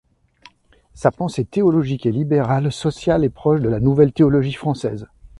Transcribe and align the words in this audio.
Sa 0.95 1.11
pensée 1.11 1.45
théologique 1.45 2.07
est 2.07 2.11
libérale, 2.11 2.71
sociale 2.71 3.23
et 3.23 3.29
proche 3.29 3.61
de 3.61 3.69
la 3.69 3.79
‘nouvelle 3.79 4.13
théologie’ 4.13 4.53
française. 4.53 5.07